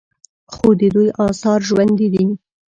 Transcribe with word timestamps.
خو 0.53 0.67
د 0.79 0.81
دوی 0.95 1.07
آثار 1.27 1.59
ژوندي 1.69 2.07
دي 2.13 2.25